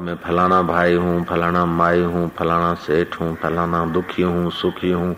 [0.00, 5.16] मैं फलाना भाई हूँ, फलाना माई हूँ, फलाना सेठ हूँ, फलाना दुखी हूँ, सुखी हूँ।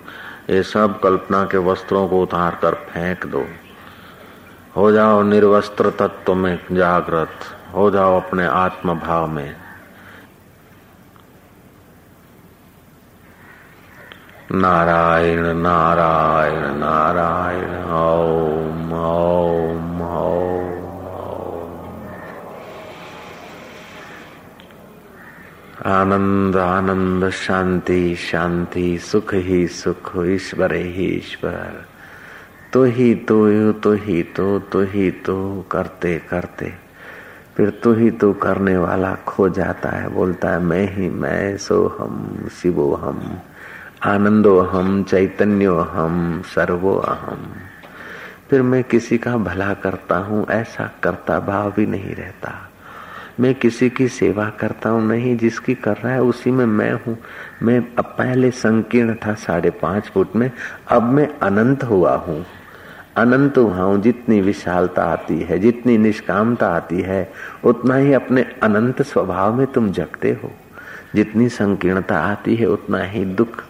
[0.50, 3.45] ये सब कल्पना के वस्त्रों को उतार कर फेंक दो।
[4.76, 7.30] हो जाओ निर्वस्त्र तत्व में जागृत।
[7.75, 9.57] हो जाओ अपने आत्म भाव में।
[14.53, 19.42] नारायण नारायण नारायण, ओम ओम।
[25.86, 31.86] आनंद आनंद शांति शांति, सुख ही सुख, ईश्वर ही ईश्वर।
[32.73, 36.73] तो ही तो तो ही तो तो ही तो करते करते,
[37.56, 41.98] फिर तो ही तो करने वाला खो जाता है, बोलता है, मैं ही, मैं सो
[42.01, 43.39] हम, शिवो हम,
[44.03, 47.53] आनंदो हम, चैतन्यो हम, सर्वो अहम।
[48.51, 52.72] फिर मैं किसी का भला करता हूँ, ऐसा करता भाव भी नहीं रहता।
[53.41, 57.19] मैं किसी की सेवा करता हूँ, नहीं, जिसकी कर रहा है, उसी में मैं हूँ।
[57.62, 60.51] मैं अब पहले संकीर्ण था साढ़े पाँच फुट में,
[60.89, 62.47] अब मैं अनंत हुआ हूँ।
[63.17, 67.33] अनंत हुआ हूँ, जितनी विशालता आती है, जितनी निष्कामता आती है,
[67.65, 70.53] उतना ही अपने अनंत स्वभाव में तुम जगते हो।
[71.15, 73.65] जितनी संकीर्णता आती है, उतना ही दुख।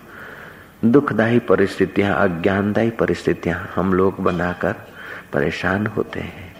[0.84, 4.74] दुखदायी परिस्थितियाँ, अज्ञानदायी परिस्थितियाँ हम लोग बनाकर
[5.32, 6.51] परेशान होते हैं।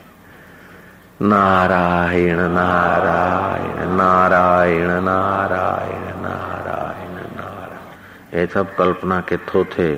[1.22, 9.90] नारायण नारायण नारायण नारायण नारायण नारायण। ये सब कल्पना के थोथे।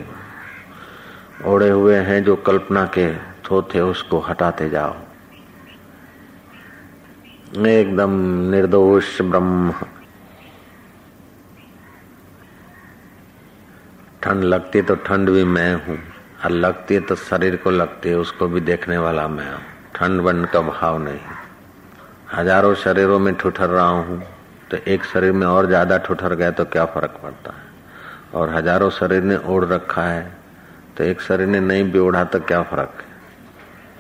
[1.47, 3.09] ओढ़े हुए हैं जो कल्पना के
[3.45, 4.95] थोथे, उसको हटाते जाओ।
[7.67, 8.11] एकदम
[8.51, 9.73] निर्दोष ब्रह्म।
[14.23, 15.99] ठंड लगती तो ठंड भी मैं हूँ,
[16.45, 20.47] और लगती तो शरीर को लगती है, उसको भी देखने वाला मैं हूँ। ठंड बंड
[20.47, 21.21] का भाव नहीं।
[22.33, 24.23] हज़ारों शरीरों में ठुठर रहा हूँ
[24.71, 27.63] तो एक शरीर में और ज़्यादा ठुठर गए तो क्या फ़र्क पड़ता है?
[28.35, 30.33] और हज़ारों शरीर ने ओढ़ रखा है
[30.97, 33.13] तो एक शरीर ने नहीं भी ओढ़ा तो क्या फ़र्क है?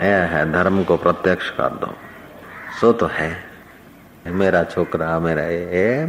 [0.00, 1.92] है, धर्म को प्रत्यक्ष कर दो।
[2.80, 3.32] सो तो है।
[4.28, 6.06] मेरा छोकरा, मेरा ये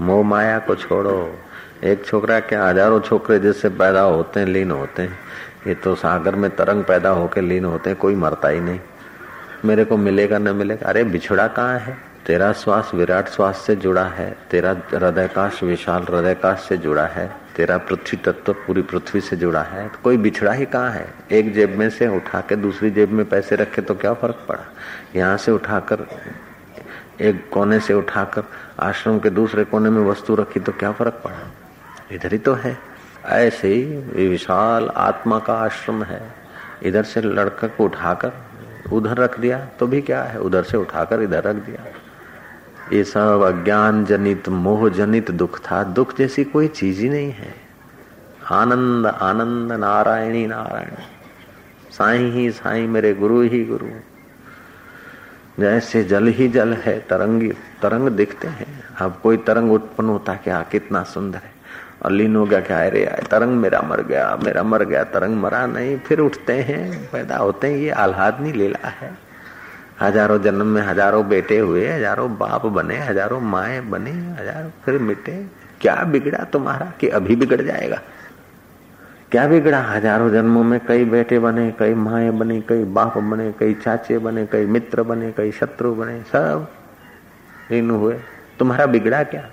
[0.00, 1.38] मोह माया को छोड़ो।
[1.84, 5.18] एक छोकरा क्या हज़ारों छोकरे जिससे पैदा होते हैं, लीन होते हैं?
[5.66, 8.80] ये तो सागर में तरंग पैदा होके लीन होते हैं, कोई मरता ही नहीं।
[9.64, 10.88] मेरे को मिलेगा, न मिलेगा?
[10.88, 11.96] अरे, बिछड़ा कहाँ है?
[12.26, 17.78] तेरा श्वास विराट श्वास से जुड़ा है, तेरा हृदयकाश विशाल हृदयकाश से जुड़ा है, तेरा
[17.78, 21.06] पृथ्वी तत्व पूरी पृथ्वी से जुड़ा है। तो कोई बिछड़ा ही कहाँ है?
[21.32, 24.64] एक जेब में से उठा के दूसरी जेब में पैसे रखे तो क्या फ़र्क पड़ा?
[25.16, 26.06] यहाँ से उठाकर
[27.20, 28.42] एक कोने से उठाकर
[28.80, 31.52] आश्रम के दूसरे कोने में वस्तु रखी तो क्या फ़र्क पड़ा?
[32.12, 32.78] इधर ही तो है।
[33.24, 33.84] ऐसे ही
[34.28, 36.34] विशाल आत्मा का आश्रम है।
[36.82, 38.32] इधर से लड़का को उठाकर
[38.92, 40.40] उधर रख दिया तो भी क्या है?
[40.40, 41.86] उधर से उठाकर इधर रख दिया।
[42.92, 47.54] ये सब अज्ञान जनित, मोह जनित दुख था। दुख जैसी कोई चीज़ ही नहीं है।
[48.50, 50.94] आनंद आनंद नारायणी नारायण।
[51.90, 53.86] साई ही साई मेरे गुरु ही गुरु।
[55.60, 57.48] जैसे जल ही जल है, तरंगी
[57.82, 58.66] तरंग दिखते हैं।
[59.00, 61.52] अब कोई तरंग उत्पन्न होता क्या कितना सुंदर है।
[62.02, 65.36] और लीन हो गया क्या अरे आए तरंग मेरा मर गया, मेरा मर गया, तरंग
[65.36, 69.12] मरा नहीं, फिर उठते हैं, पैदा होते हैं। ये आह्लादनी लीला है।
[70.00, 75.32] हज़ारों जन्म में हज़ारों बेटे हुए, हज़ारों बाप बने, हज़ारों माए बने, हज़ारों फिर मिटे।
[75.80, 78.00] क्या बिगड़ा तुम्हारा कि अभी बिगड़ जाएगा?
[79.32, 79.80] क्या बिगड़ा?
[79.82, 84.46] हज़ारों जन्मों में कई बेटे बने, कई माए बने, कई बाप बने, कई चाचे बने,
[84.46, 86.66] कई मित्र बने, कई शत्रु बने, सब
[87.72, 88.20] इन हुए।
[88.58, 89.50] तुम्हारा बिगड़ा क्या?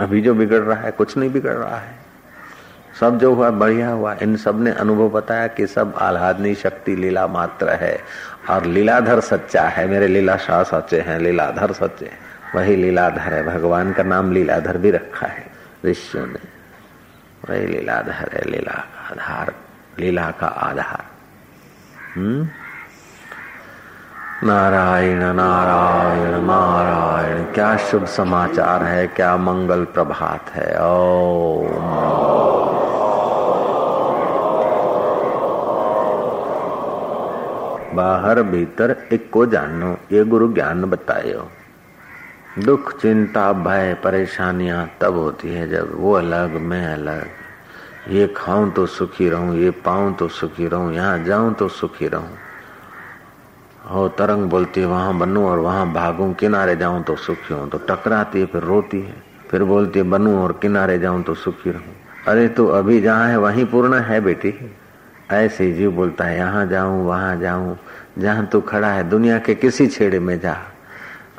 [0.00, 1.94] अभी जो बिगड़ रहा है, कुछ नहीं बिगड़ रहा है।
[3.00, 7.68] सब जो हुआ, बढ़िया हुआ। इन सबने अनुभव बताया कि सब आह्लादनी शक्ति लीला मात्र
[7.68, 8.00] है।
[8.50, 12.10] और लीलाधर सच्चा है। मेरे लीला शाह सच्चे हैं, लीलाधर सच्चे
[12.54, 15.46] वही लीलाधर है। भगवान का नाम लीलाधर भी रखा है।
[15.86, 16.49] ऋषियों ने।
[17.50, 19.54] वही लीलाधर है, लीला आधार,
[19.98, 21.04] लीला का आधार।
[22.16, 22.48] हम्म?
[24.46, 30.82] नारायण नारायण नारायण, क्या शुभ समाचार है, क्या मंगल प्रभात है?
[30.82, 31.62] ओ
[37.94, 41.48] बाहर भीतर एक को जानो, ये गुरु ज्ञान बतायो
[42.58, 47.39] दुख, चिंता, भय, परेशानियाँ तब होती है जब वो अलग, मैं अलग।
[48.10, 52.30] ये खाऊं तो सुखी रहूँ, ये पाऊँ तो सुखी रहूँ, यहाँ जाऊँ तो सुखी रहूँ।
[53.90, 57.78] हो तरंग बोलती है, वहाँ बनू और वहाँ भागू, किनारे जाऊँ तो सुखी हूँ। तो
[57.78, 61.94] टकराती है, फिर रोती है। फिर बोलती है, बनू और किनारे जाऊँ तो सुखी रहूँ।
[62.26, 64.76] अरे तू अभी जहाँ है, वहीं पूर्ण है बेटी।
[65.30, 67.76] ऐसे जीव बोलता है, यहाँ जाऊँ, वहाँ जाऊँ।
[68.18, 70.56] जहाँ तू खड़ा है, दुनिया के किसी छेड़े में जा।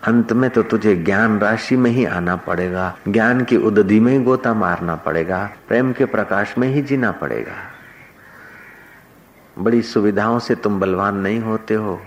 [0.08, 4.24] अंत में तो तुझे ज्ञान राशि में ही आना पड़ेगा। ज्ञान की उदधि में ही
[4.24, 7.56] गोता मारना पड़ेगा। प्रेम के प्रकाश में ही जीना पड़ेगा।
[9.60, 12.02] बड़ी सुविधाओं से तुम बलवान नहीं होते हो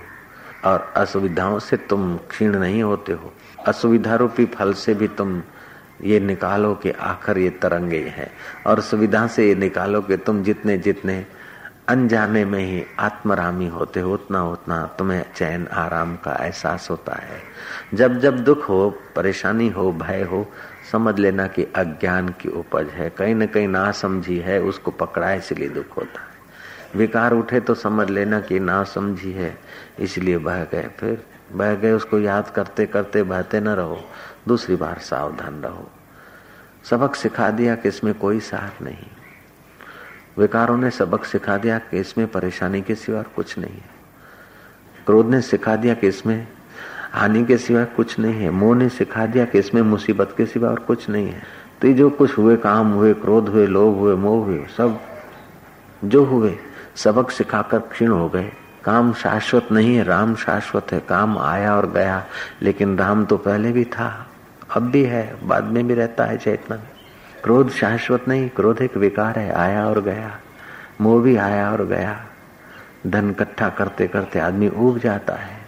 [0.65, 3.33] और असुविधाओं से तुम क्षीण नहीं होते हो।
[3.67, 5.43] असुविधा रूपी फल से भी तुम
[6.05, 8.31] ये निकालो कि आखिर ये तरंगे हैं
[8.67, 11.27] और सुविधा से ये निकालो कि तुम जितने जितने
[11.89, 17.43] अनजाने में ही आत्मरामी होते हो, उतना उतना तुम्हें चैन आराम का एहसास होता है।
[17.95, 20.49] जब जब दुख हो, परेशानी हो, भय हो,
[20.93, 25.33] समझ लेना कि अज्ञान की उपज है, कहीं न कहीं ना समझी है, उसको पकड़ा
[25.33, 26.35] इसलिए दुख होता है।
[26.97, 29.59] विकार उठे तो समझ लेना कि ना समझी है,
[29.99, 34.05] इसलिए बह गए। फिर बह गए, उसको याद करते करते बहते न रहो,
[34.49, 35.91] दूसरी बार सावधान रहो।
[36.91, 39.14] सबक सिखा दिया कि इसमें कोई सार नहीं।
[40.39, 43.95] विकारों ने सबक सिखा दिया कि इसमें परेशानी के सिवा कुछ नहीं है।
[45.07, 46.49] क्रोध ने सिखा दिया कि इसमें
[47.13, 50.71] हानि के सिवा कुछ नहीं है। मोह ने सिखा दिया कि इसमें मुसीबत के सिवा
[50.71, 51.43] और कुछ नहीं है।
[51.83, 55.01] तो जो कुछ हुए, काम हुए, क्रोध हुए, लोभ हुए, मोह हुए, सब
[56.05, 56.59] जो हुए,
[56.97, 58.53] सबक सिखाकर क्षीण हो गए।
[58.85, 62.27] काम शाश्वत नहीं है, राम शाश्वत है। काम आया और गया,
[62.63, 64.27] लेकिन राम तो पहले भी था,
[64.77, 66.77] अब भी है, बाद में भी रहता है चेतना
[67.45, 70.31] क्रोध शाश्वत नहीं, क्रोध एक विकार है, आया और गया,
[71.01, 72.15] मोह भी आया और गया।
[73.07, 75.59] धन इकट्ठा करते करते आदमी उब जाता है,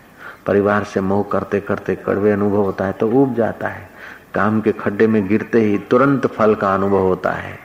[0.46, 3.88] परिवार से मोह करते करते कड़वे अनुभव होता है तो उब जाता है।
[4.34, 7.58] काम के खड्डे में गिरते ही तुरंत फल का अनुभव होता है।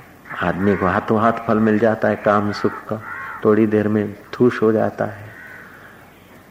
[0.43, 3.01] आदमी को हाथों हाथ फल मिल जाता है, काम सुख का,
[3.45, 5.29] थोड़ी देर में थूस हो जाता है।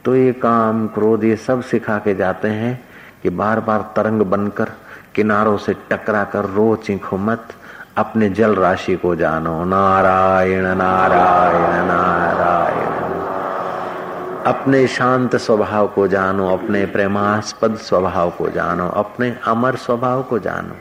[0.05, 2.79] तो ये काम, क्रोध ये सब सिखा के जाते हैं
[3.23, 4.73] कि बार बार तरंग बनकर
[5.21, 7.49] किनारों से टकरा कर रो चिंखो मत,
[7.97, 13.01] अपने जल राशि को जानो। नारायण नारायण नारायण।
[14.47, 20.77] अपने शांत स्वभाव को जानो, अपने प्रेमास्पद स्वभाव को जानो, अपने अमर स्वभाव को जानो,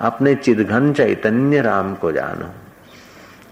[0.00, 2.46] अपने चिदघन चैतन्य राम को जानो।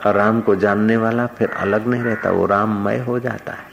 [0.06, 3.71] और राम को जानने वाला फिर अलग नहीं रहता, वो राममय हो जाता है।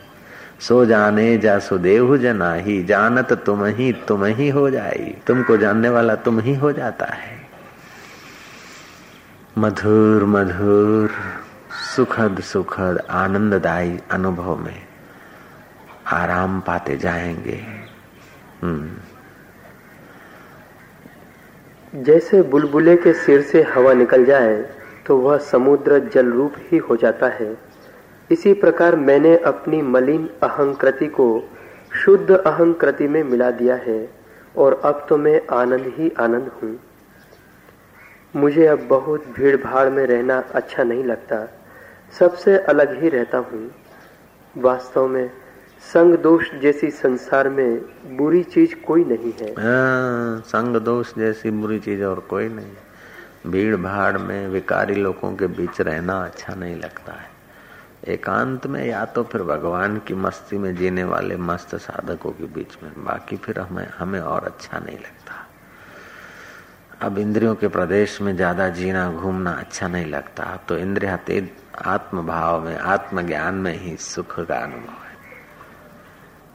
[0.59, 5.89] सो जाने जा सुदेव जना ही जानत तुम ही तुम ही हो जाई। तुमको जानने
[5.89, 7.50] वाला तुम ही हो जाता है।
[9.57, 11.09] मधुर मधुर,
[11.95, 14.83] सुखद सुखद, आनंददायी अनुभव में
[16.07, 17.63] आराम पाते जाएँगे।
[18.63, 18.89] हम्म।
[22.03, 24.65] जैसे बुलबुले के सिर से हवा निकल जाए
[25.05, 27.69] तो वह समुद्र जल रूप ही हो जाता है।
[28.31, 31.49] इसी प्रकार मैंने अपनी मलिन अहंकृति को
[32.05, 34.09] शुद्ध अहंकृति में मिला दिया है
[34.57, 36.79] और अब तो मैं आनंद ही आनंद हूँ।
[38.35, 41.47] मुझे अब बहुत भीड़ भाड़ में रहना अच्छा नहीं लगता।
[42.19, 43.71] सबसे अलग ही रहता हूँ।
[44.57, 45.31] वास्तव में
[45.93, 47.81] संग दोष जैसी संसार में
[48.17, 53.51] बुरी चीज़ कोई नहीं है। आ, हाँ, संग दोष जैसी बुरी चीज़ और कोई नहीं।
[53.51, 57.28] भीड़ भाड़ में विकारी लोगों के बीच रहना अच्छा नहीं लगता है।
[58.09, 62.77] एकांत में, या तो फिर भगवान की मस्ती में जीने वाले मस्त साधकों के बीच
[62.83, 65.45] में। बाकी फिर हमें हमें और अच्छा नहीं लगता।
[67.01, 71.50] अब इंद्रियों के प्रदेश में ज़्यादा जीना, घूमना अच्छा नहीं लगता। तो इंद्रिया तेज
[71.86, 75.07] आत्म भाव में आत्म ज्ञान में ही सुख का अनुभव है।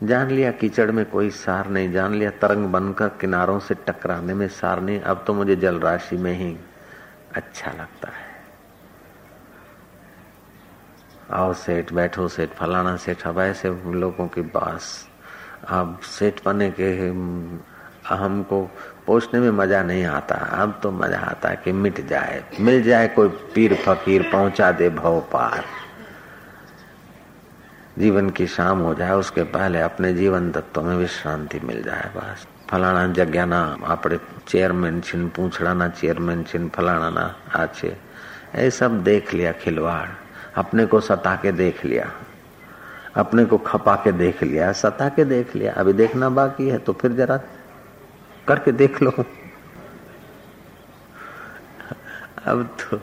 [0.03, 4.49] जान लिया कीचड़ में कोई सार नहीं, जान लिया तरंग बनकर किनारों से टकराने में
[4.51, 6.57] सार नहीं। अब तो मुझे जल राशि में ही
[7.35, 8.24] अच्छा लगता है।
[11.35, 15.09] आओ सेठ, बैठो सेठ, फलाना सेठ, अब ऐसे लोगों के पास।
[15.69, 16.91] अब सेठ पने के
[18.07, 18.61] हमको
[19.07, 23.09] पोषने में मज़ा नहीं आता। अब तो मज़ा आता है कि मिट जाए। मिल जाए
[23.09, 25.65] कोई पीर फकीर, पहुँचा दे भव पार।
[27.99, 32.47] जीवन की शाम हो जाए, उसके पहले अपने जीवन तत्व में विश्रांति मिल जाए बस।
[33.47, 37.89] ना अपने चेयरमैन छिन, पूछड़ा ना चेयरमैन छिन, फलाना ना आचे
[38.57, 40.24] ये सब देख लिया खिलवाड़।
[40.57, 42.11] अपने को सता के देख लिया,
[43.17, 46.93] अपने को खपा के देख लिया, सता के देख लिया। अभी देखना बाकी है तो
[46.93, 47.37] फिर जरा
[48.49, 49.11] करके देख लो।
[52.47, 52.97] अब तो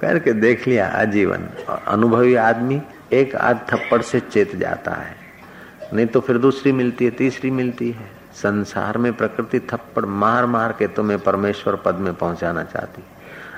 [0.00, 2.80] करके देख लिया आजीवन। अनुभवी आदमी
[3.12, 5.16] एक आध थप्पड़ से चेत जाता है।
[5.92, 10.72] नहीं तो फिर दूसरी मिलती है, तीसरी मिलती है। संसार में प्रकृति थप्पड़ मार मार
[10.72, 13.02] के तुम्हें परमेश्वर पद में पहुंचाना चाहती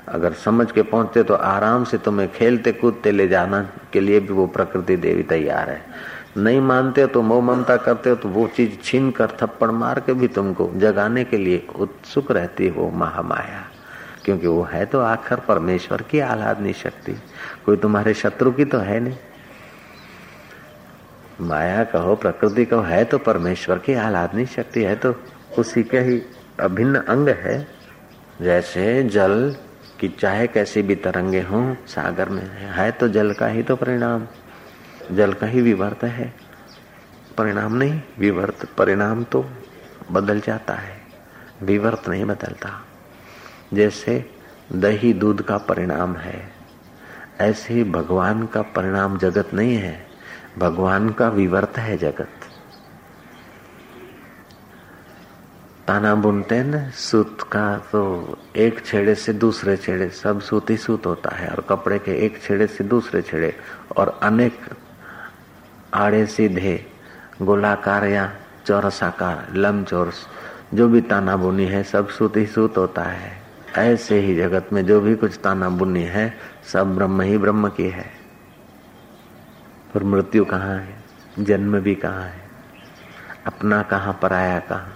[0.08, 3.60] अगर समझ के पहुँचते तो आराम से तुम्हें खेलते कूदते ले जाना
[3.92, 5.82] के लिए भी वो प्रकृति देवी तैयार है।
[6.36, 10.12] नहीं मानते तो मोह ममता करते हो तो वो चीज़ छीन कर थप्पड़ मार के
[10.12, 13.64] भी तुमको जगाने के लिए उत्सुक रहती है महामाया।
[14.24, 17.12] क्योंकि वो है तो आखिर परमेश्वर की आह्लादनी शक्ति।
[17.66, 19.16] कोई तुम्हारे शत्रु की तो है नहीं।
[21.40, 25.14] माया कहो, प्रकृति कहो, है तो परमेश्वर की आलादनी शक्ति है तो
[25.58, 26.22] उसी के ही
[26.60, 27.66] अभिन्न अंग है।
[28.42, 29.56] जैसे जल
[30.00, 34.26] की चाहे कैसी भी तरंगे हों, सागर में है तो जल का ही तो परिणाम।
[35.12, 36.34] जल का ही विवर्त है।
[37.38, 39.50] परिणाम नहीं, विवर्त, परिणाम तो
[40.12, 41.00] बदल जाता है।
[41.62, 42.84] विवर्त नहीं बदलता।
[43.74, 44.30] जैसे
[44.72, 46.52] दही दूध का परिणाम है,
[47.40, 50.06] ऐसे ही भगवान का परिणाम जगत नहीं है।
[50.58, 52.30] भगवान का विवर्त है जगत।
[55.86, 60.76] ताना बुनते हैं न सूत का तो एक छेड़े से दूसरे छेड़े, सब सूत ही
[60.76, 63.56] सूत होता है और कपड़े के एक छेड़े से दूसरे छेड़े
[63.96, 64.60] और अनेक
[65.94, 66.86] आड़े सीधे,
[67.42, 68.32] गोलाकार या
[68.66, 70.26] चौरसाकार लम चौरस
[70.74, 73.32] जो भी ताना बुनी है, सब सूत ही सूत होता है।
[73.76, 76.34] ऐसे ही जगत में जो भी कुछ ताना बुनी है,
[76.72, 78.10] सब ब्रह्म ही ब्रह्म की है।
[79.96, 80.94] और मृत्यु कहाँ है?
[81.38, 82.40] जन्म भी कहाँ है?
[83.46, 84.95] अपना कहाँ, पराया कहाँ?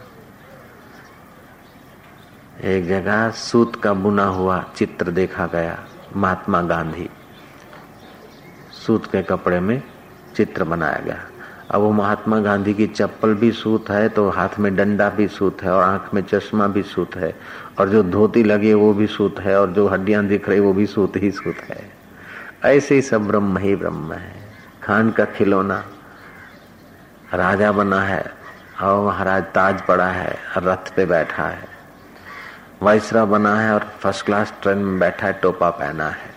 [2.60, 5.78] एक जगह सूत का बुना हुआ चित्र देखा गया,
[6.16, 7.08] महात्मा गांधी।
[8.76, 9.82] सूत के कपड़े में
[10.36, 11.16] चित्र बनाया गया।
[11.70, 15.62] अब वो महात्मा गांधी की चप्पल भी सूत है तो हाथ में डंडा भी सूत
[15.62, 17.34] है और आँख में चश्मा भी सूत है।
[17.78, 20.86] और जो धोती लगी वो भी सूत है और जो हड्डियाँ दिख रही वो भी
[20.86, 21.90] सूत ही सूत है।
[22.64, 24.34] ऐसे ही सब ब्रह्म ही ब्रह्म है।
[24.82, 25.82] खान का खिलौना
[27.34, 28.24] राजा बना है
[28.82, 31.69] और महाराज ताज पड़ा है, रथ पे बैठा है।
[32.82, 36.28] वाइसरा बना है और फ़र्स्ट क्लास ट्रेन में बैठा है, टोपा पहना है।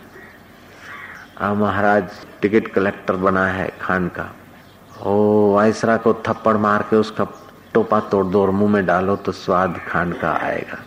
[1.42, 2.10] अब महाराज,
[2.42, 4.26] टिकट कलेक्टर बना है खान का।
[5.02, 7.28] ओ वाइसरा को थप्पड़ मार के उसका
[7.74, 10.78] टोपा तोड़ दो और मुँह में डालो तो स्वाद खांड का आएगा।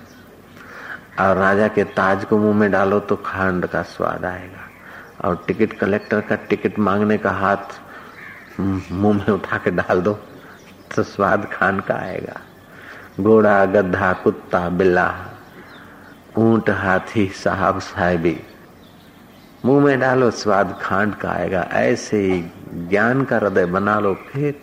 [1.20, 4.68] और राजा के ताज को मुँह में डालो तो खांड का स्वाद आएगा।
[5.24, 7.80] और टिकट कलेक्टर का टिकट मांगने का हाथ
[8.60, 10.12] मुँह में उठा के डाल दो
[10.96, 12.40] तो स्वाद खान का आएगा।
[13.20, 15.06] घोड़ा, गधा, कुत्ता, बिल्ला
[16.38, 18.36] ऊँट हाथी साहब साहेबी।
[19.64, 22.40] मुँह में डालो, स्वाद खांड का आएगा। ऐसे ही
[22.88, 24.54] ज्ञान का हृदय बना लो, फिर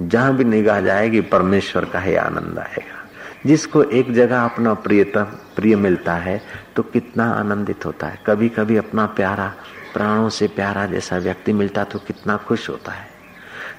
[0.00, 2.98] जहाँ भी निगाह जाएगी, परमेश्वर का ही आनंद आएगा।
[3.46, 5.24] जिसको एक जगह अपना प्रियतम,
[5.56, 6.40] प्रिय मिलता है
[6.76, 9.52] तो कितना आनंदित होता है। कभी कभी अपना प्यारा,
[9.94, 13.08] प्राणों से प्यारा जैसा व्यक्ति मिलता तो कितना खुश होता है।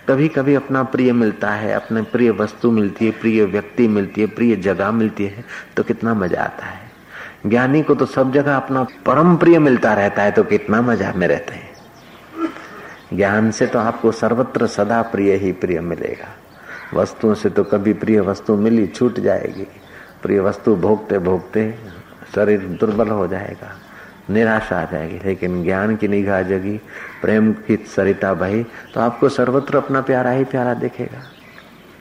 [0.10, 4.28] कभी कभी अपना प्रिय मिलता है, अपने प्रिय वस्तु मिलती है, प्रिय व्यक्ति मिलती है,
[4.28, 5.46] प्रिय जगह मिलती है
[5.78, 6.91] तो कितना मज़ा आता है।
[7.46, 11.28] ज्ञानी को तो सब जगह अपना परम प्रिय मिलता रहता है तो कितना मज़ा में
[11.28, 11.70] रहते हैं।
[13.14, 16.28] ज्ञान से तो आपको सर्वत्र सदा प्रिय ही प्रिय मिलेगा।
[16.94, 19.68] वस्तुओं से तो कभी प्रिय वस्तु मिली छूट जाएगी।
[20.24, 21.74] प्रिय वस्तु भोगते भोगते
[22.36, 23.74] शरीर दुर्बल हो जाएगा,
[24.30, 26.78] निराशा आ जाएगी। लेकिन ज्ञान की निगाह जगी,
[27.22, 31.24] प्रेम की सरिता बही तो आपको सर्वत्र अपना प्यारा ही प्यारा दिखेगा।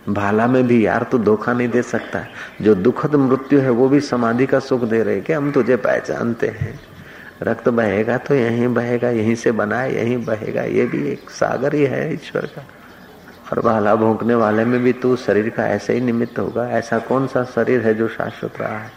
[0.09, 2.26] भाला में भी यार तो धोखा नहीं दे सकता।
[2.62, 6.47] जो दुखद मृत्यु है, वो भी समाधि का सुख दे रहे कि हम तुझे पहचानते
[6.47, 6.80] हैं।
[7.42, 11.85] रक्त बहेगा तो यहीं बहेगा, यहीं से बना, यहीं बहेगा। ये भी एक सागर ही
[11.85, 12.66] है ईश्वर का।
[13.52, 17.26] और भाला भोंकने वाले में भी तू शरीर का ऐसे ही निमित्त होगा। ऐसा कौन
[17.26, 18.90] सा शरीर है जो शाश्वत रहा है?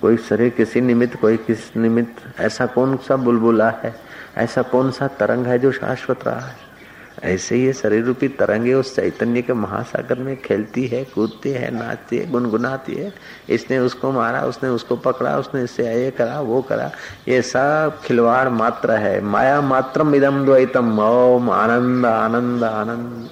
[0.00, 3.94] कोई शरीर किसी निमित्त, कोई किस निमित्त। ऐसा कौन सा बुलबुला है?
[4.36, 6.73] ऐसा कौन सा तरंग है जो शाश्वत रहा है?
[7.22, 12.18] ऐसे ही शरीर रूपी तरंगे उस चैतन्य के महासागर में खेलती है, कूदती है, नाचती
[12.18, 13.14] है, गुनगुनाती है।
[13.48, 16.90] इसने उसको मारा, उसने उसको पकड़ा, उसने इससे ये करा, वो करा।
[17.28, 23.30] ये सब खिलवाड़ मात्र है। माया मात्रम इदम द्वैतम। ओम आनंद आनंद आनंद।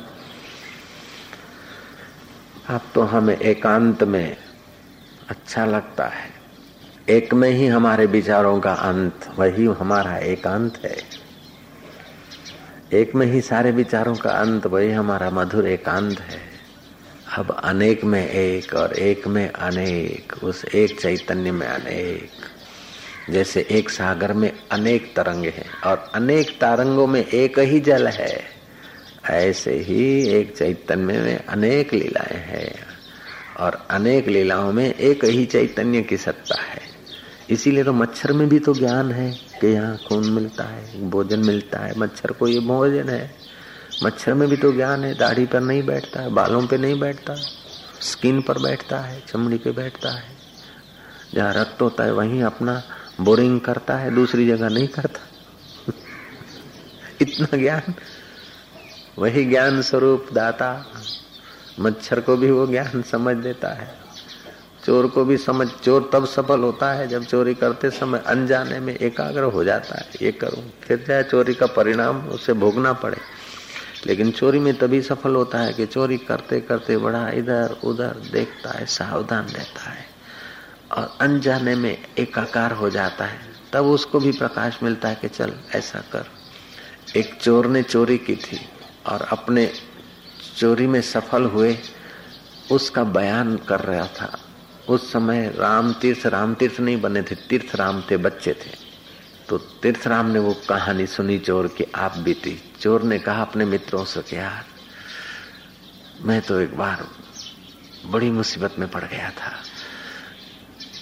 [2.68, 4.36] अब तो हमें एकांत में
[5.30, 6.32] अच्छा लगता है।
[7.08, 11.21] एक में ही हमारे विचारों का अंत, वही हमारा एकांत है।
[12.92, 16.40] एक में ही सारे विचारों का अंत, वही हमारा मधुर एकांत है।
[17.38, 22.30] अब अनेक में एक और एक में अनेक, उस एक चैतन्य में अनेक।
[23.30, 28.44] जैसे एक सागर में अनेक तरंग हैं और अनेक तरंगों में एक ही जल है।
[29.30, 32.74] ऐसे ही एक चैतन्य में अनेक लीलाएँ हैं
[33.60, 36.82] और अनेक लीलाओं में एक ही चैतन्य की सत्ता है।
[37.50, 41.78] इसीलिए तो मच्छर में भी तो ज्ञान है। कि यहाँ खून मिलता है, भोजन मिलता
[41.78, 43.34] है, मच्छर को ये भोजन है।
[44.04, 47.34] मच्छर में भी तो ज्ञान है, दाढ़ी पर नहीं बैठता है बालों पे नहीं बैठता,
[48.00, 50.36] स्किन पर बैठता है, चमड़ी पे बैठता है।
[51.34, 52.82] जहाँ रक्त होता है, वहीं अपना
[53.20, 55.20] बोरिंग करता है, दूसरी जगह नहीं करता।
[57.20, 57.94] इतना ज्ञान,
[59.18, 60.86] वही ज्ञान स्वरूप दाता,
[61.80, 64.01] मच्छर को भी वो ज्ञान समझ देता है।
[64.84, 68.96] चोर को भी समझ, चोर तब सफल होता है जब चोरी करते समय अनजाने में
[68.96, 73.16] एकाग्र हो जाता है। ये करूँ, फिर चाहे चोरी का परिणाम उसे भोगना पड़े।
[74.06, 78.70] लेकिन चोरी में तभी सफल होता है कि चोरी करते करते बड़ा इधर, उधर देखता
[78.70, 80.04] है, सावधान रहता है
[80.92, 83.38] और अनजाने में एकाकार हो जाता है।
[83.72, 86.24] तब उसको भी प्रकाश मिलता है कि चल, ऐसा कर।
[87.16, 88.68] एक चोर ने चोरी की थी
[89.06, 89.72] और अपने
[90.58, 91.78] चोरी में सफल हुए,
[92.72, 94.38] उसका बयान कर रहा था।
[94.88, 98.70] उस समय राम तीर्थ राम तीर्थ नहीं बने थे, तीर्थ राम थे, बच्चे थे।
[99.48, 103.64] तो तीर्थ राम ने वो कहानी सुनी चोर की, आप बीती चोर ने कहा अपने
[103.64, 104.64] मित्रों से कि यार,
[106.22, 107.06] मैं तो एक बार
[108.06, 109.52] बड़ी मुसीबत में पड़ गया था।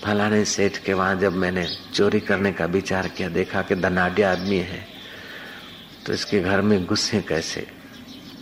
[0.04, 4.58] फलाने सेठ के वहाँ जब मैंने चोरी करने का विचार किया, देखा कि धनाढ़ आदमी
[4.58, 4.87] है
[6.06, 7.66] तो इसके घर में घुसे कैसे?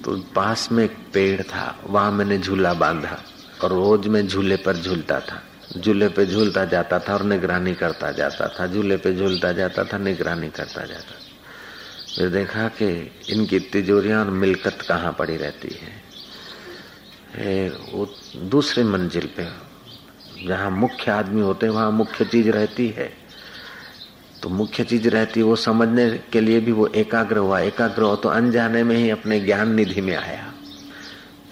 [0.04, 3.18] तो पास में एक पेड़ था, वहाँ मैंने झूला बांधा।
[3.64, 5.42] और रोज में झूले पर झूलता था।
[5.76, 9.98] झूले पे झूलता जाता था और निगरानी करता जाता था। झूले पे झूलता जाता था,
[9.98, 11.14] निगरानी करता जाता
[12.16, 12.88] फिर देखा कि
[13.30, 19.46] इनकी तिजोरियाँ और मिलकत कहाँ पड़ी रहती है। वो दूसरी मंजिल पे,
[20.46, 23.12] जहाँ मुख्य आदमी होते वहाँ मुख्य चीज़ रहती है।
[24.42, 28.16] तो मुख्य चीज़ रहती है, वो समझने के लिए भी वो एकाग्र हुआ। एकाग्र हो
[28.16, 30.47] तो अनजाने में ही अपने ज्ञान निधि में आया।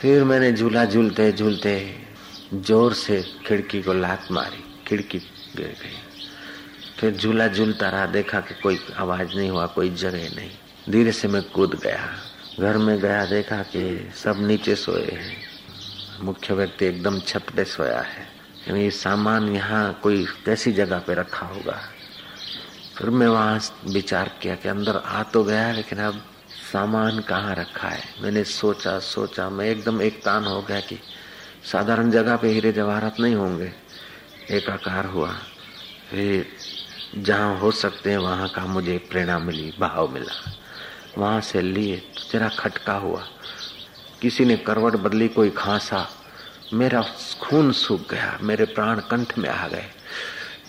[0.00, 1.72] फिर मैंने झूला झूलते झूलते
[2.54, 5.18] ज़ोर से खिड़की को लात मारी, खिड़की
[5.56, 5.96] गिर गई।
[6.98, 10.50] फिर झूला झूलता रहा, देखा कि कोई आवाज़ नहीं हुआ, कोई जगह नहीं।
[10.90, 12.08] धीरे से मैं कूद गया,
[12.60, 15.36] घर में गया, देखा कि सब नीचे सोए हैं।
[16.22, 17.18] मुख्य व्यक्ति एकदम
[17.56, 18.28] पे सोया है।
[18.68, 21.80] यानी सामान यहाँ कोई कैसी जगह पे रखा होगा।
[22.98, 26.22] फिर मैं वहाँ विचार किया कि अंदर आ तो गया, लेकिन अब
[26.72, 28.02] सामान कहाँ रखा है?
[28.20, 30.98] मैंने सोचा सोचा, मैं एकदम एक तान हो गया कि
[31.72, 33.72] साधारण जगह पे हीरे जवाहरात नहीं होंगे।
[34.50, 35.32] एकाकार हुआ।
[36.10, 36.46] फिर
[37.18, 40.52] जहाँ हो सकते हैं, वहाँ का मुझे प्रेरणा मिली, भाव मिला।
[41.18, 43.28] वहाँ से लिए जरा खटका हुआ।
[44.22, 46.08] किसी ने करवट बदली, कोई खांसा।
[46.72, 47.02] मेरा
[47.40, 49.84] खून सूख गया, मेरे प्राण कंठ में आ गए।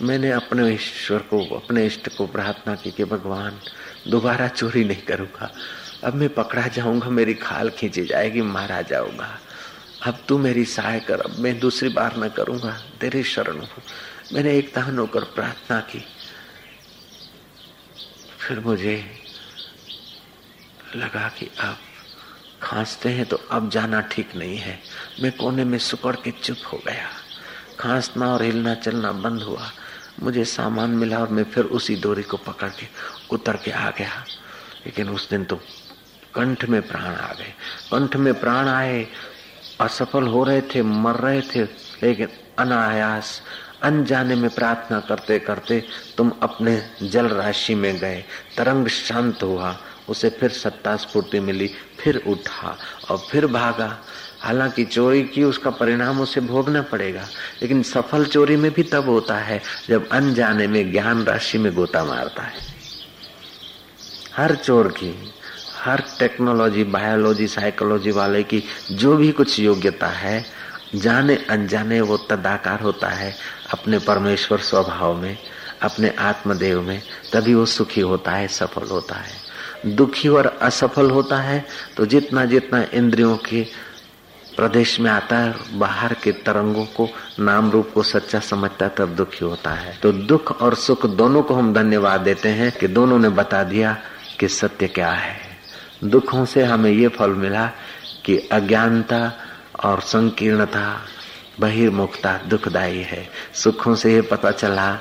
[0.02, 3.60] मैंने अपने ईश्वर को, अपने इष्ट को प्रार्थना की कि, भगवान,
[4.08, 5.54] दोबारा चोरी नहीं करूँगा।
[6.04, 9.38] अब मैं पकड़ा जाऊँगा, मेरी खाल खींची जाएगी, मारा जाऊँगा।
[10.06, 13.82] अब तू मेरी सहाय कर, अब मैं दूसरी बार न करूँगा। तेरी शरण हूँ
[14.32, 16.04] मैंने एक तहन होकर प्रार्थना की।
[18.38, 19.04] फिर मुझे
[20.96, 21.76] लगा कि अब
[22.62, 24.78] खांसते हैं तो अब जाना ठीक नहीं है।
[25.22, 27.08] मैं कोने में सुकड़ के चुप हो गया।
[27.80, 29.70] खांसना और हिलना चलना बंद हुआ।
[30.22, 32.86] मुझे सामान मिला और मैं फिर उसी डोरी को पकड़ के
[33.30, 34.24] उतर के आ गया।
[34.86, 35.60] लेकिन उस दिन तो
[36.38, 37.54] कंठ में प्राण आ गए
[37.90, 39.06] कंठ में प्राण आए,
[39.80, 41.62] असफल हो रहे थे, मर रहे थे,
[42.02, 43.42] लेकिन अनायास,
[43.82, 45.84] अनजाने में प्रार्थना करते करते
[46.16, 48.24] तुम अपने जल राशि में गए।
[48.56, 52.78] तरंग शांत हुआ, उसे फिर सत्ता स्फूर्ति मिली, फिर उठा
[53.10, 53.98] और फिर भागा।
[54.40, 57.28] हालाँकि चोरी की उसका परिणाम उसे भोगना पड़ेगा,
[57.62, 62.04] लेकिन सफल चोरी में भी तब होता है जब अनजाने में ज्ञान राशि में गोता
[62.04, 62.56] मारता है।
[64.36, 65.32] हर चोर की
[65.88, 70.44] हर टेक्नोलॉजी बायोलॉजी साइकोलॉजी वाले की जो भी कुछ योग्यता है,
[70.94, 73.34] जाने अनजाने वो तदाकार होता है
[73.72, 75.36] अपने परमेश्वर स्वभाव में,
[75.82, 79.46] अपने आत्मदेव में, तभी वो सुखी होता है, सफल होता है।
[79.86, 81.64] दुखी और असफल होता है
[81.96, 83.66] तो जितना जितना इंद्रियों के
[84.56, 87.08] प्रदेश में आता है, बाहर के तरंगों को,
[87.40, 91.42] नाम रूप को सच्चा समझता है, तब दुखी होता है। तो दुख और सुख दोनों
[91.42, 93.96] को हम धन्यवाद देते हैं कि दोनों ने बता दिया
[94.40, 95.47] कि सत्य क्या है।
[96.04, 97.66] दुखों से हमें ये फल मिला
[98.24, 99.32] कि अज्ञानता
[99.84, 101.00] और संकीर्णता
[101.60, 104.92] बहिर्मुखता दुखदायी है। सुखों से ये पता चला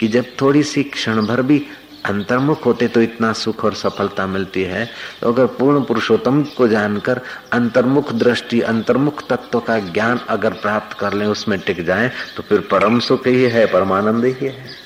[0.00, 1.66] कि जब थोड़ी सी क्षण भर भी
[2.06, 4.84] अंतर्मुख होते तो इतना सुख और सफलता मिलती है।
[5.20, 7.20] तो अगर पूर्ण पुरुषोत्तम को जानकर
[7.52, 12.60] अंतर्मुख दृष्टि, अंतर्मुख तत्व का ज्ञान अगर प्राप्त कर ले, उसमें टिक जाए तो फिर
[12.70, 14.83] परम सुख ही है, परमानंद ही है।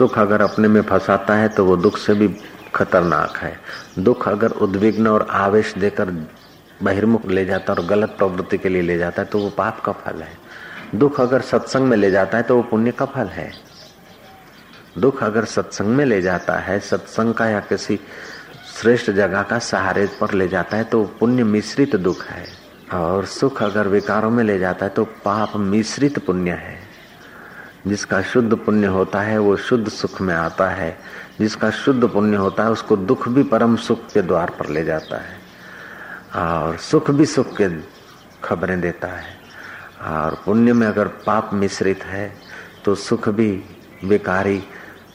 [0.00, 2.28] सुख अगर अपने में फंसाता है तो वो दुख से भी
[2.74, 3.52] खतरनाक है।
[3.98, 6.10] दुख अगर उद्विग्न और आवेश देकर
[6.80, 9.80] बहिर्मुख ले जाता है और गलत प्रवृत्ति के लिए ले जाता है तो वो पाप
[9.80, 10.32] का फल है।
[10.94, 13.50] दुख अगर सत्संग में ले जाता है तो वो पुण्य का फल है।
[14.98, 18.00] दुख अगर सत्संग में ले जाता है, सत्संग का या किसी
[18.74, 22.46] श्रेष्ठ जगह का सहारे पर ले जाता है तो पुण्य मिश्रित दुख है।
[22.94, 26.79] और सुख अगर विकारों में ले जाता है तो पाप मिश्रित पुण्य है।
[27.86, 30.98] जिसका शुद्ध पुण्य होता है, वो शुद्ध सुख में आता है।
[31.40, 35.16] जिसका शुद्ध पुण्य होता है, उसको दुख भी परम सुख के द्वार पर ले जाता
[35.16, 35.38] है।
[36.36, 37.68] और सुख भी सुख के
[38.44, 39.38] खबरें देता है।
[40.02, 42.32] और पुण्य में अगर पाप मिश्रित है
[42.84, 43.50] तो सुख भी
[44.04, 44.62] बेकारी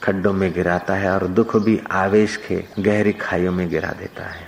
[0.02, 4.46] खड्डों में गिराता है और दुख भी आवेश के गहरी खाइयों में गिरा देता है।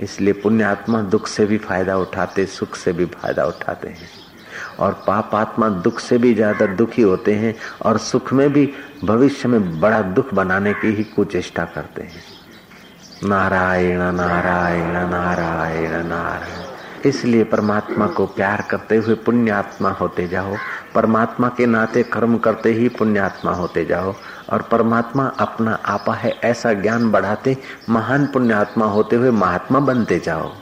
[0.00, 4.08] इसलिए पुण्यात्मा दुख से भी फ़ायदा उठाते, सुख से भी फ़ायदा उठाते हैं।
[4.80, 8.68] और पाप आत्मा दुख से भी ज़्यादा दुखी होते हैं और सुख में भी
[9.04, 12.22] भविष्य में बड़ा दुख बनाने की ही कुचेष्टा करते हैं।
[13.24, 20.56] नारायण नारायण नारायण नारायण। इसलिए परमात्मा को प्यार करते हुए पुण्यात्मा होते जाओ।
[20.94, 24.14] परमात्मा के नाते कर्म करते ही पुण्यात्मा होते जाओ।
[24.50, 27.56] और परमात्मा अपना आपा है ऐसा ज्ञान बढ़ाते
[27.88, 30.52] महान पुण्यात्मा होते हुए महात्मा बनते जाओ।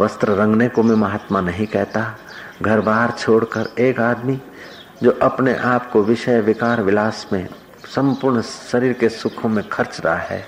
[0.00, 2.04] वस्त्र रंगने को मैं महात्मा नहीं कहता।
[2.62, 4.40] घर बार छोड़कर एक आदमी
[5.02, 7.48] जो अपने आप को विषय विकार विलास में
[7.86, 10.46] संपूर्ण शरीर के सुखों में खर्च रहा है,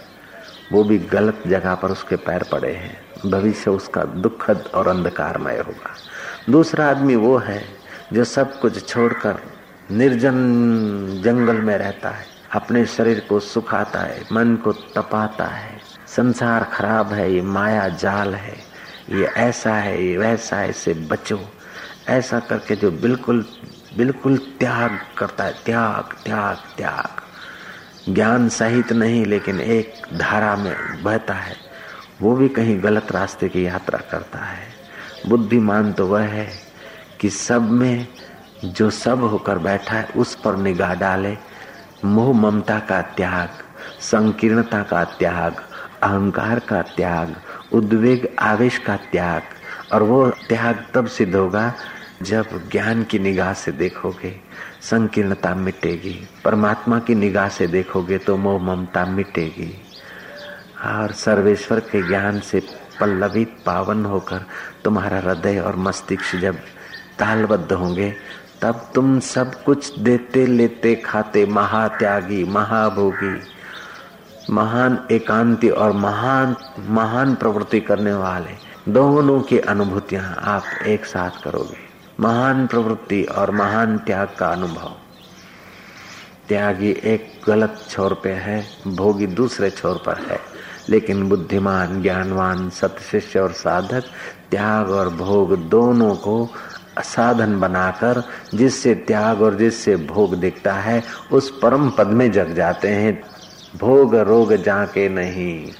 [0.72, 5.94] वो भी गलत जगह पर उसके पैर पड़े हैं। भविष्य उसका दुखद और अंधकारमय होगा।
[6.52, 7.64] दूसरा आदमी वो है
[8.12, 9.38] जो सब कुछ छोड़कर
[9.90, 10.32] निर्जन
[11.24, 17.12] जंगल में रहता है। अपने शरीर को सुखाता है, मन को तपाता है। संसार खराब
[17.12, 18.56] है, ये माया जाल है।
[19.10, 21.40] ये ऐसा है, ये वैसा है इससे बचो।
[22.08, 23.46] ऐसा करके जो बिल्कुल
[23.96, 27.20] बिल्कुल त्याग करता है, त्याग त्याग त्याग।
[28.14, 31.56] ज्ञान सहित नहीं, लेकिन एक धारा में बहता है।
[32.22, 34.66] वो भी कहीं गलत रास्ते की यात्रा करता है।
[35.28, 36.52] बुद्धिमान तो वह है
[37.20, 38.08] कि सब में
[38.64, 41.36] जो सब होकर बैठा है, उस पर निगाह डाले।
[42.04, 43.48] मोह ममता का त्याग,
[44.00, 45.56] संकीर्णता का त्याग,
[46.02, 47.36] अहंकार का त्याग,
[47.72, 49.42] उद्वेग आवेश का त्याग
[49.92, 51.72] और वो त्याग तब सिद्ध होगा
[52.22, 54.34] जब ज्ञान की निगाह से देखोगे,
[54.82, 59.72] संकीर्णता मिटेगी, परमात्मा की निगाह से देखोगे तो मोह ममता मिटेगी।
[60.86, 62.62] और सर्वेश्वर के ज्ञान से
[63.00, 64.44] पल्लवित पावन होकर
[64.84, 66.56] तुम्हारा हृदय और मस्तिष्क जब
[67.18, 68.14] तालबद्ध होंगे,
[68.62, 73.38] तब तुम सब कुछ देते लेते खाते महात्यागी, महाभोगी,
[74.50, 76.54] महान एकांति और महान
[76.88, 81.76] महान प्रवृत्ति करने वाले। दोनों की अनुभूतियाँ आप एक साथ करोगे।
[82.20, 84.92] महान प्रवृत्ति और महान त्याग का अनुभव।
[86.48, 90.40] त्यागी एक गलत छोर पे है, भोगी दूसरे छोर पर है।
[90.88, 94.04] लेकिन बुद्धिमान, ज्ञानवान सत्शिष्य और साधक,
[94.50, 96.50] त्याग और भोग दोनों को
[96.98, 98.22] साधन बनाकर
[98.54, 103.22] जिससे त्याग और जिससे भोग दिखता है, उस परम पद में जग जाते हैं।
[103.78, 105.72] भोग रोग जाके नहीं।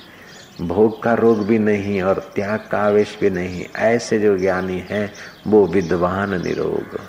[0.61, 5.13] भोग का रोग भी नहीं और त्याग का आवेश भी नहीं, ऐसे जो ज्ञानी है,
[5.47, 7.01] वो विद्वान निरोग।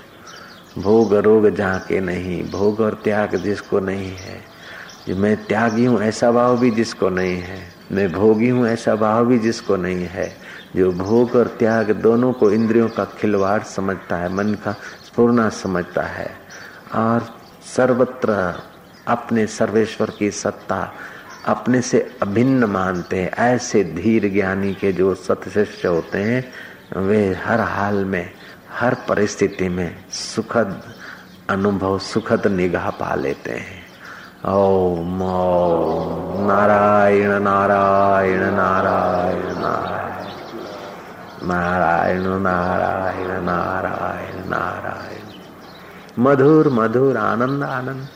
[0.81, 4.41] भोग रोग जहाँ नहीं, भोग और त्याग जिसको नहीं है।
[5.07, 7.59] जो मैं त्यागी हूँ, ऐसा भाव भी जिसको नहीं है।
[7.91, 10.37] मैं भोगी हूँ, ऐसा भाव भी जिसको नहीं है।
[10.75, 14.71] जो भोग और त्याग दोनों को इंद्रियों का खिलवाड़ समझता है, मन का
[15.05, 16.31] स्पूर्णा समझता है।
[16.95, 17.35] और
[17.75, 18.59] सर्वत्र
[19.07, 20.93] अपने सर्वेश्वर की सत्ता
[21.45, 26.51] अपने से अभिन्न मानते हैं। ऐसे धीर ज्ञानी के जो सतशिष्य होते हैं,
[27.01, 28.31] वे हर हाल में,
[28.79, 30.83] हर परिस्थिति में सुखद
[31.49, 33.81] अनुभव, सुखद निगाह पा लेते हैं।
[34.51, 35.19] ओम,
[36.47, 40.01] नारायण नारायण नारायण नारायण।
[41.47, 45.21] नारायण नारायण नारायण नारायण।
[46.19, 48.07] मधुर मधुर, आनंद आनंद।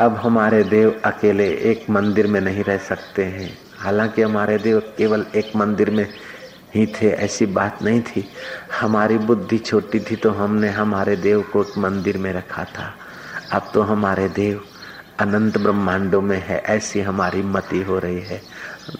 [0.00, 5.26] अब हमारे देव अकेले एक मंदिर में नहीं रह सकते हैं। हालाँकि हमारे देव केवल
[5.36, 6.06] एक मंदिर में
[6.74, 8.24] ही थे, ऐसी बात नहीं थी।
[8.80, 12.94] हमारी बुद्धि छोटी थी तो हमने हमारे देव को एक मंदिर में रखा था।
[13.52, 14.60] अब तो हमारे देव
[15.20, 18.42] अनंत ब्रह्मांडों में है, ऐसी हमारी मति हो रही है।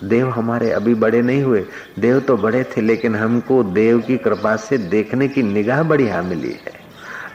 [0.04, 1.64] देव हमारे अभी बड़े नहीं हुए।
[1.98, 6.52] देव तो बड़े थे, लेकिन हमको देव की कृपा से देखने की निगाह बढ़िया मिली
[6.52, 6.77] है।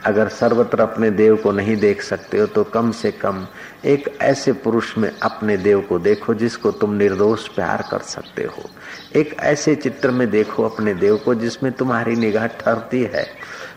[0.06, 3.46] अगर सर्वत्र अपने देव को नहीं देख सकते हो तो कम से कम
[3.84, 8.68] एक ऐसे पुरुष में अपने देव को देखो जिसको तुम निर्दोष प्यार कर सकते हो।
[9.16, 13.26] एक ऐसे चित्र में देखो अपने देव को जिसमें तुम्हारी निगाह ठहरती है।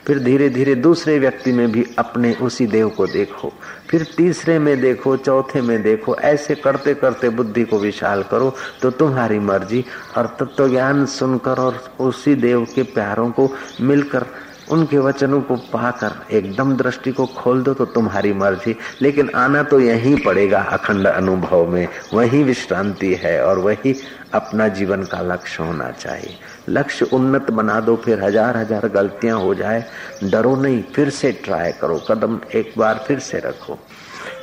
[0.08, 3.52] फिर धीरे धीरे दूसरे व्यक्ति में भी अपने उसी देव को देखो।
[3.90, 8.92] फिर तीसरे में देखो, चौथे में देखो, ऐसे करते करते बुद्धि को विशाल करो तो
[8.92, 9.84] तुम्हारी मर्ज़ी।
[10.18, 13.50] और तत्व ज्ञान सुनकर और उसी देव के प्यारों को
[13.82, 14.26] मिलकर
[14.72, 19.80] उनके वचनों को पाकर एकदम दृष्टि को खोल दो तो तुम्हारी मर्ज़ी। लेकिन आना तो
[19.80, 23.96] यही पड़ेगा अखंड अनुभव में। वही विश्रांति है और वही
[24.34, 26.38] अपना जीवन का लक्ष्य होना चाहिए।
[26.70, 29.84] लक्ष्य उन्नत बना दो, फिर हज़ार हज़ार गलतियाँ हो जाए।
[30.24, 33.78] डरो नहीं, फिर से ट्राई करो। कदम एक बार फिर से रखो।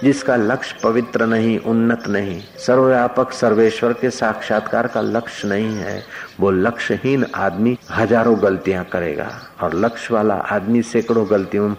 [0.05, 6.03] जिसका लक्ष्य पवित्र नहीं, उन्नत नहीं। सर्वव्यापक सर्वेश्वर के साक्षात्कार का लक्ष्य नहीं है।
[6.41, 9.31] वो लक्ष्यहीन आदमी हज़ारों गलतियाँ करेगा
[9.63, 11.75] और लक्ष्य वाला आदमी सैकड़ों गलतियों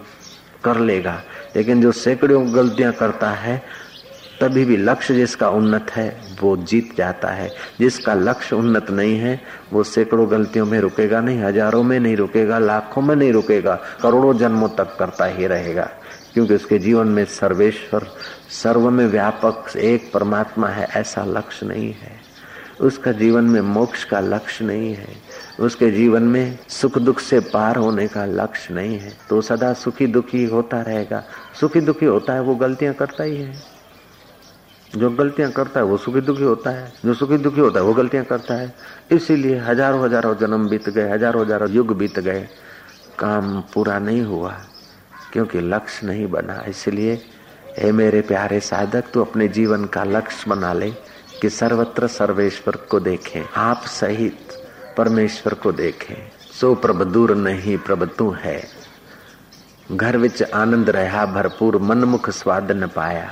[0.64, 1.22] कर लेगा।
[1.56, 3.62] लेकिन जो सैकड़ों गलतियाँ करता है,
[4.40, 9.40] तभी भी लक्ष्य जिसका उन्नत है, वो जीत जाता है। जिसका लक्ष्य उन्नत नहीं है,
[9.72, 14.36] वो सैकड़ों गलतियों में रुकेगा नहीं, हज़ारों में नहीं रुकेगा, लाखों में नहीं रुकेगा, करोड़ों
[14.38, 15.90] जन्मों तक करता ही रहेगा।
[16.36, 18.06] क्योंकि उसके जीवन में सर्वेश्वर,
[18.50, 22.12] सर्व में व्यापक एक परमात्मा है, ऐसा लक्ष्य नहीं है।
[22.80, 25.08] उसका जीवन में मोक्ष का लक्ष्य नहीं है।
[25.60, 30.06] उसके जीवन में सुख दुख से पार होने का लक्ष्य नहीं है। तो सदा सुखी
[30.06, 31.24] दुखी होता रहेगा।
[31.60, 33.54] सुखी दुखी होता है, वो गलतियाँ करता ही है।
[34.96, 37.94] जो गलतियाँ करता है, वो सुखी दुखी होता है। जो सुखी दुखी होता है, वो
[37.94, 38.74] गलतियाँ करता है।
[39.12, 42.48] इसीलिए हज़ारों हज़ारों जन्म बीत गए हज़ारों हज़ारों युग बीत गए।
[43.18, 44.56] काम पूरा नहीं हुआ।
[45.36, 47.22] क्योंकि लक्ष्य नहीं बना। इसलिए,
[47.78, 50.90] हे मेरे प्यारे साधक, तू अपने जीवन का लक्ष्य बना ले
[51.40, 54.38] कि सर्वत्र सर्वेश्वर को देखें, आप सहित
[54.96, 58.64] परमेश्वर को देखें। सो प्रभ, दूर नहीं प्रभ, तू है।
[59.92, 63.30] घर विच आनंद रहा, भरपूर मनमुख स्वाद न पाया।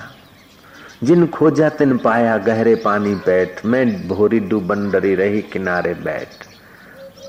[1.05, 6.29] जिन खोजा तिन पाया, गहरे पानी बैठ। मैं भोरी डूबन डरी रही किनारे बैठ।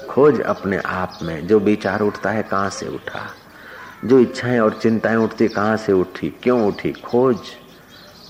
[0.10, 3.36] खोज अपने आप में, जो विचार उठता है, कहाँ से उठा?
[4.06, 6.92] जो इच्छाएँ और चिंताएँ उठती कहाँ से उठी, क्यों उठी?
[6.92, 7.38] खोज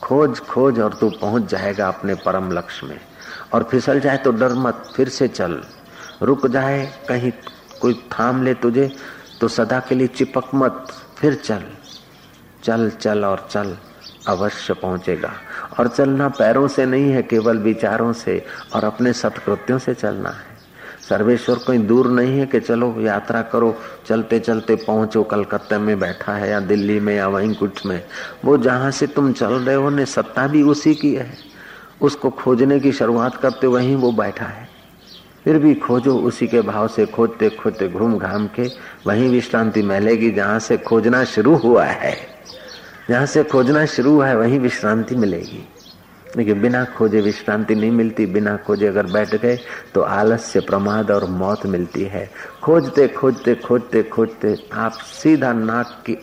[0.04, 3.00] खोज खोज और तू पहुँच जाएगा अपने परम लक्ष्य में।
[3.54, 5.62] और फिसल जाए तो डर मत, फिर से चल।
[6.22, 7.32] रुक जाए, कहीं
[7.82, 8.92] कोई थाम ले तुझे
[9.42, 11.64] तो सदा के लिए चिपक मत, फिर चल।
[12.64, 13.78] चल चल और चल,
[14.28, 15.34] अवश्य पहुंचेगा।
[15.80, 20.55] और चलना पैरों से नहीं है, केवल विचारों से और अपने सत्कृत्यों से चलना है।
[21.10, 26.34] सर्वेश्वर कोई दूर नहीं है कि चलो यात्रा करो, चलते चलते पहुंचो, कलकत्ते में बैठा
[26.34, 28.06] है या दिल्ली में या वहीं कुछ में।
[28.46, 31.34] वो जहाँ से तुम चल रहे हो, ने सत्ता भी उसी की है।
[32.02, 34.70] उसको खोजने की शुरुआत करते वहीं वो बैठा है।
[35.44, 38.68] फिर भी खोजो उसी के भाव से, खोजते खोजते घूम घाम के,
[39.08, 42.18] वहीं विश्रांति मिलेगी जहाँ से खोजना शुरू हुआ है।
[43.10, 45.70] जहाँ से खोजना शुरू हुआ है, वहीं विश्रांति मिलेगी।
[46.38, 49.58] लेकिन बिना खोजे विश्रांति नहीं मिलती, बिना खोजे अगर बैठ गए
[49.94, 52.30] तो आलस्य, प्रमाद और मौत मिलती है।
[52.64, 56.18] खोजते खोजते खोजते खोजते आप सीधा नाक की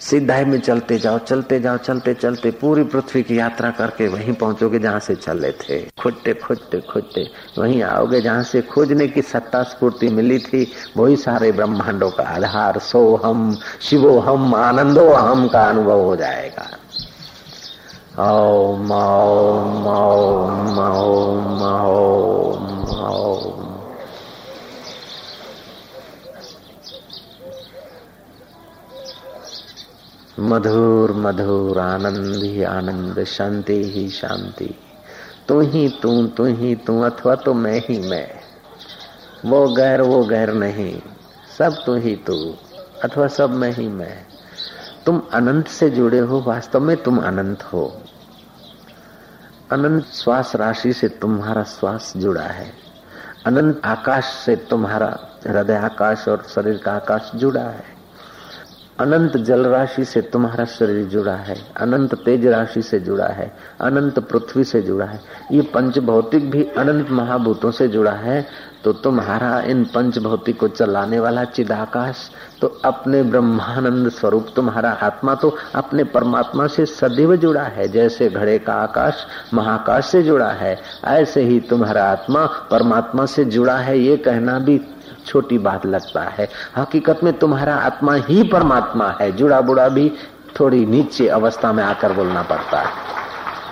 [0.00, 4.78] सीधाई में चलते जाओ चलते जाओ, चलते चलते पूरी पृथ्वी की यात्रा करके वहीं पहुंचोगे
[4.78, 7.26] जहाँ से चले थे। खोजते खोजते खोजते
[7.58, 12.78] वहीं आओगे जहाँ से खोजने की सत्ता स्फूर्ति मिली थी। वही सारे ब्रह्मांडों का आधार
[12.80, 16.70] सो हम शिवो हम आनंदो हम का अनुभव हो जाएगा।
[18.18, 18.92] Om.
[30.40, 34.74] मधुर मधुर, आनंद ही आनंद, शांति ही शांति।
[35.48, 38.30] तू ही तू तू ही तू अथवा तो मैं ही मैं।
[39.44, 41.02] वो गैर वो गैर नहीं।
[41.58, 42.54] सब तू ही तू,
[43.04, 44.29] अथवा सब मैं ही मैं।
[45.10, 48.02] तुम अनंत से जुड़े हो, वास्तव में तुम अनंत हो।
[49.70, 52.72] अनंत श्वास राशि से तुम्हारा श्वास जुड़ा है।
[53.46, 57.84] अनंत आकाश से तुम्हारा हृदय आकाश और शरीर का आकाश जुड़ा है।
[59.00, 64.18] अनंत जल राशि से तुम्हारा शरीर जुड़ा है। अनंत तेज राशि से जुड़ा है। अनंत
[64.18, 65.20] पृथ्वी से जुड़ा है।
[65.52, 68.46] ये पंच भौतिक भी अनंत महाभूतों से जुड़ा है।
[68.84, 75.34] तो तुम्हारा इन पंच भौतिक को चलाने वाला चिदाकाश तो अपने ब्रह्मानंद स्वरूप तुम्हारा आत्मा
[75.34, 80.82] तो अपने परमात्मा से सदैव जुड़ा है, जैसे घड़े का आकाश महाकाश से जुड़ा है,
[81.06, 84.80] ऐसे ही तुम्हारा आत्मा परमात्मा से जुड़ा है, ये कहना भी
[85.26, 90.12] छोटी बात लगता है। हकीकत में तुम्हारा आत्मा ही परमात्मा है जुड़ा बुड़ा भी
[90.60, 92.90] थोड़ी नीचे अवस्था में आकर बोलना पड़ता है।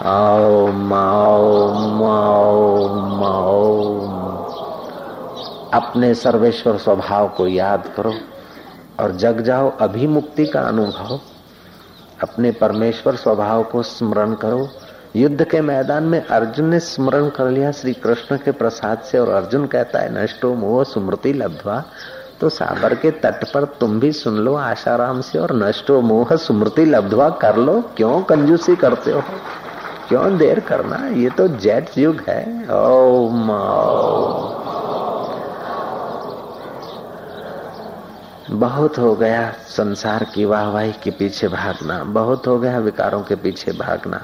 [0.06, 3.12] ओम ओम ओम
[5.74, 8.14] अपने सर्वेश्वर स्वभाव को याद करो
[9.00, 11.20] और जग जाओ अभी मुक्ति का अनुभव।
[12.22, 14.68] अपने परमेश्वर स्वभाव को स्मरण करो।
[15.16, 19.28] युद्ध के मैदान में अर्जुन ने स्मरण कर लिया श्री कृष्ण के प्रसाद से, और
[19.28, 21.84] अर्जुन कहता है, नष्टो मोह स्मृति लब्धवा।
[22.40, 26.84] तो साबर के तट पर तुम भी सुन लो आशाराम से, और नष्टो मोह स्मृति
[26.84, 29.22] लब्धवा कर लो। क्यों कंजूसी करते हो?
[30.08, 31.08] क्यों देर करना?
[31.08, 33.28] ये तो जेट युग है। ओ
[38.50, 43.72] बहुत हो गया संसार की वाहवाही के पीछे भागना, बहुत हो गया विकारों के पीछे
[43.72, 44.20] भागना,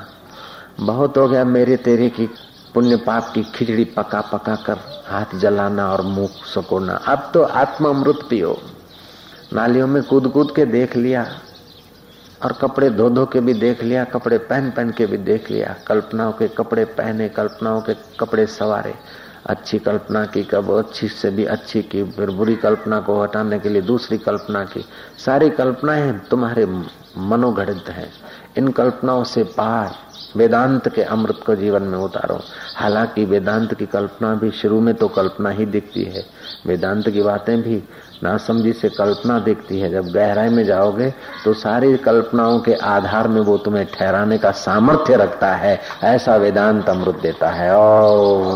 [0.81, 2.27] बहुत हो गया मेरे तेरे की
[2.75, 8.27] पुण्य पाप की खिचड़ी पका पका कर हाथ जलाना और मुँह सकोना। अब तो आत्मामृत
[8.31, 8.57] पियो
[9.53, 11.27] नालियों में कूद कूद के देख लिया
[12.43, 15.75] और कपड़े धो धो के भी देख लिया, कपड़े पहन पहन के भी देख लिया,
[15.87, 18.95] कल्पनाओं के कपड़े पहने, कल्पनाओं के कपड़े सवारे।
[19.47, 23.69] अच्छी कल्पना की, कब अच्छी से भी अच्छी की, फिर बुरी कल्पना को हटाने के
[23.69, 24.85] लिए दूसरी कल्पना की।
[25.25, 26.67] सारी कल्पनाएँ तुम्हारे
[27.19, 28.13] मनोगणित हैं।
[28.59, 29.95] इन कल्पनाओं से पार
[30.37, 32.41] वेदांत के अमृत को जीवन में उतारो।
[32.77, 36.27] हालाँकि वेदांत की कल्पना भी शुरू में तो कल्पना ही दिखती है।
[36.67, 37.83] वेदांत की बातें भी
[38.25, 41.09] नासमझी से कल्पना दिखती है। जब गहराई में जाओगे
[41.45, 46.89] तो सारी कल्पनाओं के आधार में वो तुम्हें ठहराने का सामर्थ्य रखता है। ऐसा वेदांत
[46.89, 48.47] अमृत देता है। ओम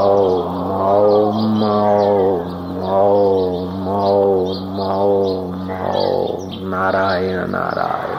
[0.00, 1.62] ओम ओम
[2.84, 8.09] ओम ओम ओम ओम नारायण नारायण।